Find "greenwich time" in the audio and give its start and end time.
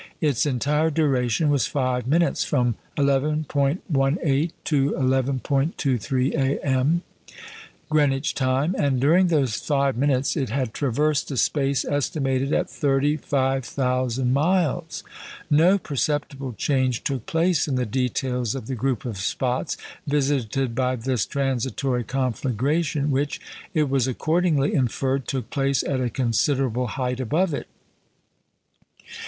7.87-8.73